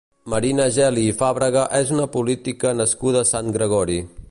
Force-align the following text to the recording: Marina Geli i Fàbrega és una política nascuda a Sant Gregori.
Marina 0.33 0.63
Geli 0.77 1.03
i 1.09 1.11
Fàbrega 1.19 1.67
és 1.81 1.93
una 1.97 2.09
política 2.17 2.73
nascuda 2.81 3.25
a 3.27 3.31
Sant 3.35 3.55
Gregori. 3.59 4.03